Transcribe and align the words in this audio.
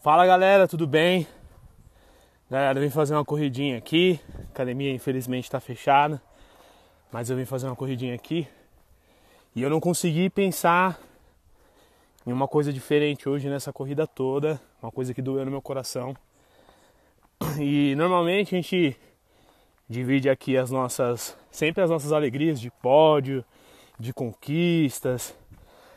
Fala 0.00 0.24
galera, 0.24 0.68
tudo 0.68 0.86
bem? 0.86 1.26
Galera, 2.48 2.78
eu 2.78 2.84
vim 2.84 2.88
fazer 2.88 3.14
uma 3.14 3.24
corridinha 3.24 3.76
aqui. 3.76 4.20
A 4.38 4.42
academia 4.42 4.92
infelizmente 4.92 5.46
está 5.46 5.58
fechada, 5.58 6.22
mas 7.10 7.28
eu 7.28 7.36
vim 7.36 7.44
fazer 7.44 7.66
uma 7.66 7.74
corridinha 7.74 8.14
aqui 8.14 8.46
e 9.56 9.60
eu 9.60 9.68
não 9.68 9.80
consegui 9.80 10.30
pensar 10.30 11.00
em 12.24 12.32
uma 12.32 12.46
coisa 12.46 12.72
diferente 12.72 13.28
hoje 13.28 13.48
nessa 13.48 13.72
corrida 13.72 14.06
toda, 14.06 14.60
uma 14.80 14.92
coisa 14.92 15.12
que 15.12 15.20
doeu 15.20 15.44
no 15.44 15.50
meu 15.50 15.60
coração. 15.60 16.16
E 17.58 17.96
normalmente 17.96 18.54
a 18.54 18.60
gente 18.60 18.96
divide 19.88 20.30
aqui 20.30 20.56
as 20.56 20.70
nossas, 20.70 21.36
sempre 21.50 21.82
as 21.82 21.90
nossas 21.90 22.12
alegrias 22.12 22.60
de 22.60 22.70
pódio, 22.70 23.44
de 23.98 24.12
conquistas, 24.12 25.34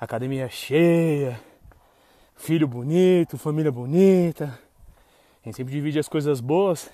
academia 0.00 0.48
cheia, 0.48 1.38
filho 2.42 2.66
bonito, 2.66 3.38
família 3.38 3.70
bonita. 3.70 4.58
A 5.40 5.44
gente 5.44 5.56
sempre 5.56 5.72
divide 5.72 6.00
as 6.00 6.08
coisas 6.08 6.40
boas 6.40 6.90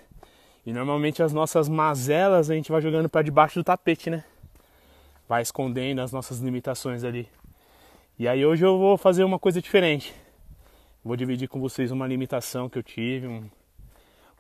e 0.67 0.75
normalmente 0.75 1.23
as 1.23 1.33
nossas 1.33 1.71
mazelas 1.71 2.51
a 2.51 2.55
gente 2.55 2.71
vai 2.71 2.83
jogando 2.83 3.09
para 3.09 3.23
debaixo 3.23 3.59
do 3.59 3.65
tapete, 3.65 4.11
né? 4.11 4.25
Vai 5.27 5.41
escondendo 5.41 6.03
as 6.03 6.13
nossas 6.13 6.39
limitações 6.41 7.03
ali. 7.03 7.27
E 8.19 8.29
aí 8.29 8.45
hoje 8.45 8.63
eu 8.63 8.79
vou 8.79 8.99
fazer 8.99 9.25
uma 9.25 9.39
coisa 9.39 9.63
diferente. 9.63 10.15
Vou 11.03 11.17
dividir 11.17 11.49
com 11.49 11.59
vocês 11.59 11.91
uma 11.91 12.07
limitação 12.07 12.69
que 12.69 12.77
eu 12.77 12.83
tive, 12.83 13.27
um, 13.27 13.49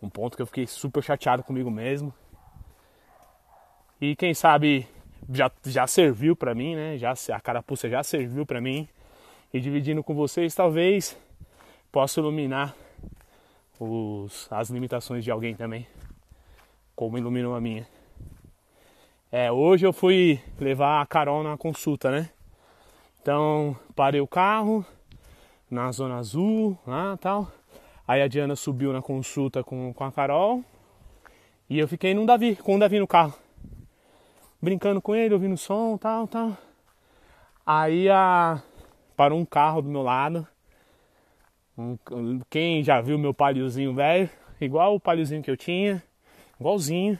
um 0.02 0.10
ponto 0.10 0.36
que 0.36 0.42
eu 0.42 0.46
fiquei 0.46 0.66
super 0.66 1.02
chateado 1.02 1.42
comigo 1.42 1.70
mesmo. 1.70 2.12
E 3.98 4.14
quem 4.14 4.34
sabe 4.34 4.86
já, 5.32 5.50
já 5.64 5.86
serviu 5.86 6.36
para 6.36 6.54
mim, 6.54 6.76
né? 6.76 6.98
Já, 6.98 7.14
a 7.32 7.40
carapuça 7.40 7.88
já 7.88 8.02
serviu 8.02 8.44
para 8.44 8.60
mim. 8.60 8.86
E 9.52 9.60
dividindo 9.60 10.02
com 10.04 10.14
vocês, 10.14 10.54
talvez 10.54 11.16
possa 11.90 12.20
iluminar 12.20 12.74
os, 13.80 14.46
as 14.50 14.70
limitações 14.70 15.24
de 15.24 15.30
alguém 15.30 15.54
também, 15.54 15.86
como 16.94 17.16
iluminou 17.18 17.54
a 17.54 17.60
minha. 17.60 17.86
É, 19.32 19.50
hoje 19.50 19.86
eu 19.86 19.92
fui 19.92 20.40
levar 20.58 21.00
a 21.00 21.06
Carol 21.06 21.42
na 21.42 21.56
consulta, 21.56 22.10
né? 22.10 22.30
Então 23.20 23.76
parei 23.94 24.20
o 24.20 24.26
carro 24.26 24.84
na 25.70 25.90
zona 25.92 26.16
azul, 26.16 26.78
lá 26.86 27.16
tal. 27.16 27.50
Aí 28.06 28.22
a 28.22 28.28
Diana 28.28 28.56
subiu 28.56 28.92
na 28.92 29.02
consulta 29.02 29.62
com, 29.62 29.92
com 29.92 30.04
a 30.04 30.12
Carol 30.12 30.64
e 31.68 31.78
eu 31.78 31.86
fiquei 31.86 32.14
no 32.14 32.24
Davi, 32.24 32.56
com 32.56 32.76
o 32.76 32.78
Davi 32.78 32.98
no 32.98 33.06
carro 33.06 33.34
brincando 34.60 35.00
com 35.00 35.14
ele, 35.14 35.34
ouvindo 35.34 35.56
som, 35.56 35.96
tal, 35.96 36.26
tal. 36.26 36.56
Aí 37.64 38.08
a... 38.08 38.62
parou 39.18 39.36
um 39.36 39.44
carro 39.44 39.82
do 39.82 39.88
meu 39.88 40.02
lado. 40.02 40.46
Um... 41.76 41.98
Quem 42.48 42.84
já 42.84 43.00
viu 43.00 43.18
meu 43.18 43.34
paliozinho 43.34 43.92
velho, 43.92 44.30
igual 44.60 44.94
o 44.94 45.00
paliozinho 45.00 45.42
que 45.42 45.50
eu 45.50 45.56
tinha, 45.56 46.00
igualzinho. 46.58 47.18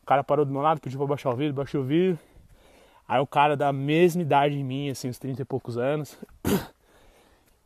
O 0.00 0.06
cara 0.06 0.22
parou 0.22 0.44
do 0.44 0.52
meu 0.52 0.62
lado, 0.62 0.80
pediu 0.80 0.96
pra 1.00 1.08
baixar 1.08 1.30
o 1.30 1.36
vidro, 1.36 1.52
baixou 1.52 1.80
o 1.80 1.84
vidro. 1.84 2.16
Aí 3.08 3.18
o 3.18 3.26
cara 3.26 3.56
da 3.56 3.72
mesma 3.72 4.22
idade 4.22 4.56
de 4.56 4.62
mim, 4.62 4.88
assim, 4.88 5.08
uns 5.08 5.18
30 5.18 5.42
e 5.42 5.44
poucos 5.44 5.76
anos. 5.76 6.16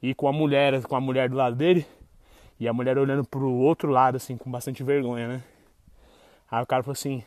E 0.00 0.14
com 0.14 0.28
a 0.28 0.32
mulher, 0.32 0.80
com 0.82 0.94
a 0.94 1.00
mulher 1.00 1.28
do 1.28 1.34
lado 1.34 1.56
dele. 1.56 1.84
E 2.60 2.68
a 2.68 2.72
mulher 2.72 2.96
olhando 2.96 3.24
pro 3.24 3.50
outro 3.50 3.90
lado, 3.90 4.14
assim, 4.14 4.36
com 4.36 4.48
bastante 4.48 4.80
vergonha, 4.84 5.26
né? 5.26 5.42
Aí 6.48 6.62
o 6.62 6.66
cara 6.66 6.84
falou 6.84 6.92
assim, 6.92 7.24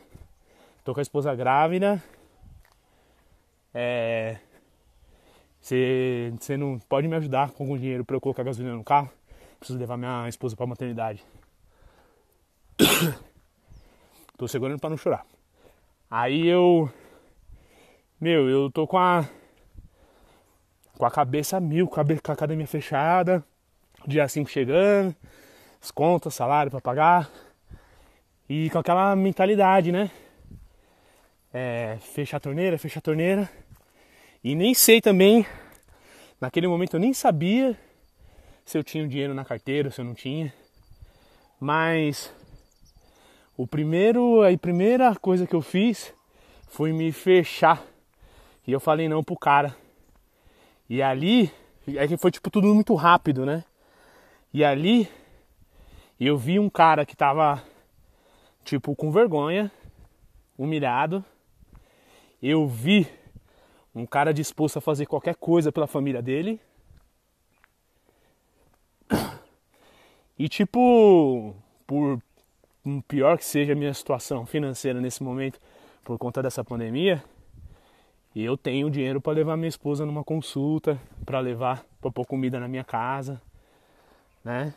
Tô 0.82 0.92
com 0.92 0.98
a 0.98 1.02
esposa 1.02 1.32
grávida. 1.34 2.02
É. 3.72 4.38
Você 5.62 6.56
não 6.58 6.78
pode 6.78 7.06
me 7.06 7.16
ajudar 7.16 7.52
com 7.52 7.62
algum 7.62 7.78
dinheiro 7.78 8.04
para 8.04 8.16
eu 8.16 8.20
colocar 8.20 8.42
gasolina 8.42 8.74
no 8.74 8.84
carro? 8.84 9.10
Preciso 9.58 9.78
levar 9.78 9.96
minha 9.96 10.28
esposa 10.28 10.56
pra 10.56 10.66
maternidade. 10.66 11.24
tô 14.36 14.48
segurando 14.48 14.80
para 14.80 14.90
não 14.90 14.96
chorar. 14.96 15.24
Aí 16.10 16.46
eu. 16.46 16.90
Meu, 18.20 18.48
eu 18.48 18.70
tô 18.70 18.86
com 18.86 18.98
a. 18.98 19.24
Com 20.98 21.06
a 21.06 21.10
cabeça 21.10 21.60
mil, 21.60 21.86
com 21.86 22.00
a 22.00 22.32
academia 22.32 22.66
fechada. 22.66 23.44
Dia 24.06 24.26
5 24.26 24.50
chegando. 24.50 25.14
As 25.80 25.90
contas, 25.90 26.34
salário 26.34 26.70
para 26.70 26.80
pagar. 26.80 27.30
E 28.48 28.68
com 28.70 28.78
aquela 28.78 29.14
mentalidade, 29.14 29.92
né? 29.92 30.10
é, 31.52 31.98
fechar 32.00 32.38
a 32.38 32.40
torneira, 32.40 32.78
fechar 32.78 32.98
a 32.98 33.02
torneira. 33.02 33.50
E 34.42 34.54
nem 34.54 34.74
sei 34.74 35.00
também, 35.00 35.46
naquele 36.42 36.66
momento 36.66 36.94
eu 36.94 37.00
nem 37.00 37.14
sabia 37.14 37.78
se 38.64 38.76
eu 38.76 38.82
tinha 38.82 39.04
o 39.04 39.08
dinheiro 39.08 39.32
na 39.32 39.44
carteira, 39.44 39.92
se 39.92 40.00
eu 40.00 40.04
não 40.04 40.12
tinha. 40.12 40.52
Mas 41.60 42.34
o 43.56 43.64
primeiro, 43.64 44.42
a 44.42 44.58
primeira 44.58 45.14
coisa 45.14 45.46
que 45.46 45.54
eu 45.54 45.62
fiz 45.62 46.12
foi 46.66 46.92
me 46.92 47.12
fechar. 47.12 47.80
E 48.66 48.72
eu 48.72 48.80
falei 48.80 49.08
não 49.08 49.22
pro 49.22 49.38
cara. 49.38 49.76
E 50.90 51.00
ali, 51.00 51.48
é 51.86 52.08
que 52.08 52.16
foi 52.16 52.32
tipo 52.32 52.50
tudo 52.50 52.74
muito 52.74 52.96
rápido, 52.96 53.46
né? 53.46 53.64
E 54.52 54.64
ali 54.64 55.08
eu 56.18 56.36
vi 56.36 56.58
um 56.58 56.68
cara 56.68 57.06
que 57.06 57.16
tava 57.16 57.62
tipo 58.64 58.96
com 58.96 59.12
vergonha, 59.12 59.70
humilhado, 60.58 61.24
eu 62.42 62.66
vi 62.66 63.06
um 63.94 64.06
cara 64.06 64.32
disposto 64.32 64.78
a 64.78 64.80
fazer 64.80 65.06
qualquer 65.06 65.34
coisa 65.34 65.70
pela 65.70 65.86
família 65.86 66.22
dele. 66.22 66.60
E 70.38 70.48
tipo, 70.48 71.54
por 71.86 72.20
pior 73.06 73.38
que 73.38 73.44
seja 73.44 73.72
a 73.72 73.76
minha 73.76 73.92
situação 73.92 74.46
financeira 74.46 75.00
nesse 75.00 75.22
momento 75.22 75.60
por 76.02 76.18
conta 76.18 76.42
dessa 76.42 76.64
pandemia, 76.64 77.22
eu 78.34 78.56
tenho 78.56 78.90
dinheiro 78.90 79.20
para 79.20 79.34
levar 79.34 79.56
minha 79.56 79.68
esposa 79.68 80.06
numa 80.06 80.24
consulta, 80.24 80.98
para 81.24 81.38
levar 81.38 81.84
para 82.00 82.10
pôr 82.10 82.26
comida 82.26 82.58
na 82.58 82.66
minha 82.66 82.82
casa, 82.82 83.40
né? 84.42 84.74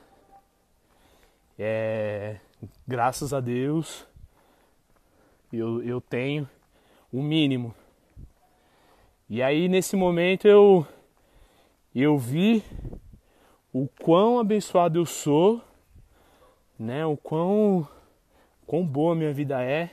É, 1.57 2.37
graças 2.85 3.33
a 3.33 3.39
Deus 3.39 4.05
eu, 5.51 5.81
eu 5.83 6.01
tenho 6.01 6.47
o 7.11 7.23
mínimo. 7.23 7.73
E 9.27 9.41
aí 9.41 9.67
nesse 9.67 9.95
momento 9.95 10.47
eu 10.47 10.85
eu 11.93 12.15
vi 12.17 12.63
o 13.73 13.87
quão 14.01 14.37
abençoado 14.37 14.99
eu 14.99 15.05
sou, 15.05 15.61
né? 16.77 17.03
O 17.05 17.17
quão 17.17 17.87
quão 18.67 18.85
boa 18.85 19.15
minha 19.15 19.33
vida 19.33 19.63
é. 19.63 19.89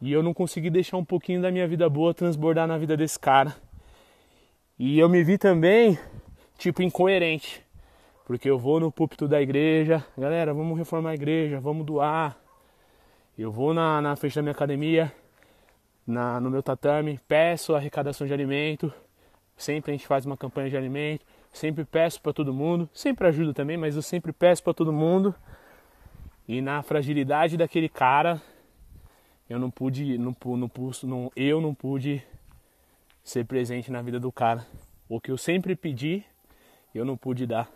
E 0.00 0.12
eu 0.12 0.22
não 0.22 0.34
consegui 0.34 0.68
deixar 0.68 0.98
um 0.98 1.04
pouquinho 1.04 1.40
da 1.40 1.50
minha 1.50 1.66
vida 1.66 1.88
boa 1.88 2.12
transbordar 2.12 2.66
na 2.66 2.76
vida 2.76 2.96
desse 2.96 3.18
cara. 3.18 3.56
E 4.78 4.98
eu 4.98 5.08
me 5.08 5.24
vi 5.24 5.38
também 5.38 5.98
tipo 6.58 6.82
incoerente. 6.82 7.64
Porque 8.26 8.50
eu 8.50 8.58
vou 8.58 8.78
no 8.78 8.92
púlpito 8.92 9.26
da 9.26 9.40
igreja, 9.40 10.04
galera, 10.18 10.52
vamos 10.52 10.76
reformar 10.76 11.10
a 11.10 11.14
igreja, 11.14 11.60
vamos 11.60 11.86
doar. 11.86 12.36
Eu 13.38 13.50
vou 13.50 13.72
na, 13.72 14.02
na 14.02 14.16
frente 14.16 14.36
da 14.36 14.42
minha 14.42 14.52
academia, 14.52 15.12
na, 16.06 16.40
no 16.40 16.50
meu 16.50 16.62
tatame, 16.62 17.18
peço 17.26 17.74
arrecadação 17.74 18.26
de 18.26 18.32
alimento, 18.32 18.92
sempre 19.56 19.92
a 19.92 19.94
gente 19.94 20.06
faz 20.06 20.26
uma 20.26 20.36
campanha 20.36 20.70
de 20.70 20.76
alimento, 20.76 21.24
sempre 21.52 21.84
peço 21.84 22.20
para 22.20 22.32
todo 22.32 22.52
mundo, 22.52 22.88
sempre 22.92 23.26
ajudo 23.26 23.54
também, 23.54 23.76
mas 23.76 23.96
eu 23.96 24.02
sempre 24.02 24.32
peço 24.32 24.62
para 24.62 24.74
todo 24.74 24.92
mundo. 24.92 25.34
E 26.46 26.60
na 26.60 26.82
fragilidade 26.82 27.56
daquele 27.56 27.88
cara, 27.88 28.40
eu 29.48 29.58
não 29.58 29.70
pude, 29.70 30.18
não, 30.18 30.36
não, 30.44 30.70
não, 31.04 31.32
eu 31.34 31.60
não 31.60 31.74
pude 31.74 32.22
ser 33.22 33.46
presente 33.46 33.90
na 33.90 34.02
vida 34.02 34.20
do 34.20 34.30
cara. 34.30 34.66
O 35.08 35.20
que 35.20 35.30
eu 35.30 35.38
sempre 35.38 35.74
pedi, 35.74 36.24
eu 36.94 37.04
não 37.04 37.16
pude 37.16 37.46
dar. 37.46 37.70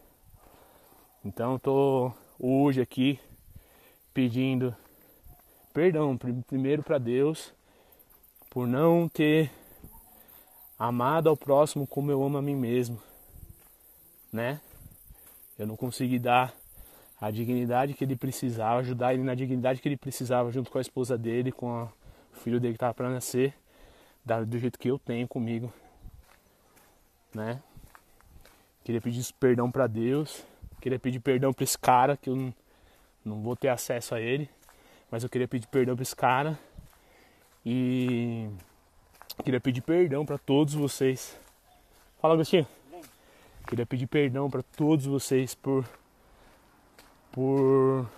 Então 1.24 1.52
eu 1.52 1.58
tô 1.58 2.12
hoje 2.38 2.80
aqui 2.80 3.18
pedindo 4.12 4.74
perdão 5.72 6.16
primeiro 6.46 6.82
para 6.82 6.98
Deus 6.98 7.54
por 8.58 8.66
não 8.66 9.08
ter 9.08 9.52
amado 10.76 11.28
ao 11.28 11.36
próximo 11.36 11.86
como 11.86 12.10
eu 12.10 12.20
amo 12.24 12.38
a 12.38 12.42
mim 12.42 12.56
mesmo, 12.56 13.00
né? 14.32 14.60
Eu 15.56 15.64
não 15.64 15.76
consegui 15.76 16.18
dar 16.18 16.52
a 17.20 17.30
dignidade 17.30 17.94
que 17.94 18.02
ele 18.02 18.16
precisava, 18.16 18.80
ajudar 18.80 19.14
ele 19.14 19.22
na 19.22 19.36
dignidade 19.36 19.80
que 19.80 19.88
ele 19.88 19.96
precisava, 19.96 20.50
junto 20.50 20.72
com 20.72 20.78
a 20.78 20.80
esposa 20.80 21.16
dele, 21.16 21.52
com 21.52 21.70
a, 21.72 21.84
o 21.84 22.36
filho 22.42 22.58
dele 22.58 22.72
que 22.72 22.78
estava 22.78 22.92
para 22.92 23.08
nascer, 23.08 23.54
do 24.48 24.58
jeito 24.58 24.76
que 24.76 24.90
eu 24.90 24.98
tenho 24.98 25.28
comigo, 25.28 25.72
né? 27.32 27.62
Queria 28.82 29.00
pedir 29.00 29.24
perdão 29.34 29.70
para 29.70 29.86
Deus, 29.86 30.44
queria 30.80 30.98
pedir 30.98 31.20
perdão 31.20 31.52
para 31.52 31.62
esse 31.62 31.78
cara 31.78 32.16
que 32.16 32.28
eu 32.28 32.34
não, 32.34 32.52
não 33.24 33.40
vou 33.40 33.54
ter 33.54 33.68
acesso 33.68 34.16
a 34.16 34.20
ele, 34.20 34.50
mas 35.08 35.22
eu 35.22 35.28
queria 35.28 35.46
pedir 35.46 35.68
perdão 35.68 35.94
para 35.94 36.02
esse 36.02 36.16
cara 36.16 36.58
e 37.64 38.48
queria 39.44 39.60
pedir 39.60 39.80
perdão 39.80 40.24
para 40.24 40.38
todos 40.38 40.74
vocês. 40.74 41.38
Fala, 42.20 42.34
Agostinho. 42.34 42.66
Queria 43.66 43.84
pedir 43.84 44.06
perdão 44.06 44.48
para 44.50 44.62
todos 44.62 45.06
vocês 45.06 45.54
por 45.54 45.84
por 47.30 48.08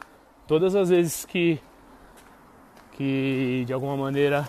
todas 0.47 0.75
as 0.75 0.89
vezes 0.89 1.25
que 1.25 1.61
que 2.93 3.65
de 3.67 3.73
alguma 3.73 3.97
maneira 3.97 4.49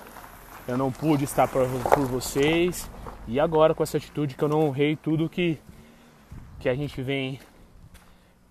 eu 0.68 0.78
não 0.78 0.92
pude 0.92 1.24
estar 1.24 1.48
por, 1.48 1.68
por 1.94 2.06
vocês 2.06 2.90
e 3.28 3.40
agora 3.40 3.74
com 3.74 3.82
essa 3.82 3.98
atitude 3.98 4.36
que 4.36 4.44
eu 4.44 4.48
não 4.48 4.62
honrei 4.62 4.96
tudo 4.96 5.28
que 5.28 5.58
que 6.60 6.70
a 6.70 6.76
gente 6.76 7.02
vem 7.02 7.40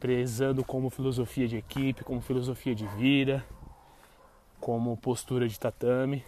prezando 0.00 0.64
como 0.64 0.90
filosofia 0.90 1.46
de 1.46 1.58
equipe, 1.58 2.02
como 2.02 2.20
filosofia 2.20 2.74
de 2.74 2.86
vida, 2.86 3.44
como 4.60 4.96
postura 4.96 5.48
de 5.48 5.58
tatame. 5.58 6.24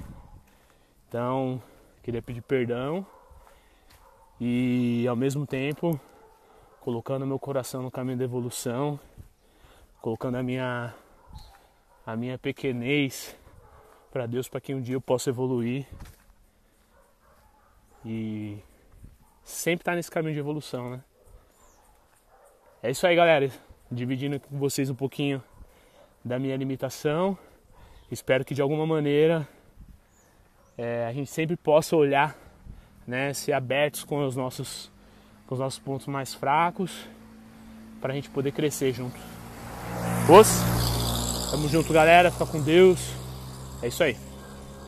Então, 1.09 1.63
queria 2.03 2.23
pedir 2.23 2.41
perdão 2.41 3.07
e 4.41 5.07
ao 5.07 5.15
mesmo 5.15 5.47
tempo 5.47 6.01
colocando 6.81 7.27
meu 7.27 7.39
coração 7.39 7.83
no 7.83 7.91
caminho 7.91 8.19
da 8.19 8.25
evolução, 8.25 8.99
colocando 10.01 10.37
a 10.37 10.43
minha 10.43 10.95
a 12.05 12.17
minha 12.17 12.37
pequenez 12.37 13.37
para 14.11 14.27
Deus 14.27 14.49
para 14.49 14.61
que 14.61 14.75
um 14.75 14.81
dia 14.81 14.97
eu 14.97 15.01
possa 15.01 15.31
evoluir 15.31 15.87
e 18.05 18.59
sempre 19.45 19.83
estar 19.83 19.93
tá 19.93 19.97
nesse 19.97 20.11
caminho 20.11 20.35
de 20.35 20.41
evolução, 20.41 20.91
né? 20.91 21.05
É 22.83 22.91
isso 22.91 23.07
aí, 23.07 23.15
galera. 23.15 23.49
Dividindo 23.91 24.41
com 24.41 24.59
vocês 24.59 24.91
um 24.91 24.95
pouquinho 24.95 25.43
da 26.25 26.39
minha 26.39 26.57
limitação. 26.57 27.39
Espero 28.13 28.45
que 28.45 28.55
de 28.55 28.61
alguma 28.61 28.87
maneira 28.87 29.49
é, 30.77 31.07
a 31.07 31.13
gente 31.15 31.31
sempre 31.31 31.57
possa 31.57 31.97
olhar, 31.97 32.37
né, 33.07 33.33
ser 33.33 33.55
abertos 33.55 34.05
com 34.05 34.27
os 34.27 34.37
nossos, 34.37 34.93
com 35.47 35.55
os 35.55 35.59
nossos 35.59 35.79
pontos 35.79 36.07
mais 36.07 36.35
fracos, 36.35 37.09
para 38.03 38.13
a 38.13 38.15
gente 38.15 38.29
poder 38.29 38.53
crescer 38.53 38.93
junto. 38.93 39.19
Os? 40.29 41.51
Tamo 41.51 41.67
junto, 41.69 41.91
galera. 41.91 42.31
Fica 42.31 42.45
com 42.45 42.61
Deus. 42.61 43.01
É 43.83 43.89
isso 43.89 44.03
aí. 44.03 44.32